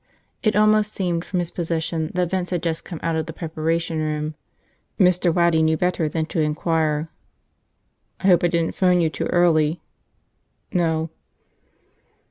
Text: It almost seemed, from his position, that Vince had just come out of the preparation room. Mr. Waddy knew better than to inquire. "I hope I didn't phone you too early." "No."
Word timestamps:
It 0.41 0.55
almost 0.55 0.95
seemed, 0.95 1.23
from 1.23 1.37
his 1.37 1.51
position, 1.51 2.09
that 2.15 2.31
Vince 2.31 2.49
had 2.49 2.63
just 2.63 2.83
come 2.83 2.99
out 3.03 3.15
of 3.15 3.27
the 3.27 3.33
preparation 3.33 3.99
room. 3.99 4.33
Mr. 4.99 5.31
Waddy 5.31 5.61
knew 5.61 5.77
better 5.77 6.09
than 6.09 6.25
to 6.25 6.39
inquire. 6.41 7.11
"I 8.19 8.25
hope 8.29 8.43
I 8.43 8.47
didn't 8.47 8.73
phone 8.73 8.99
you 8.99 9.11
too 9.11 9.25
early." 9.27 9.79
"No." 10.73 11.11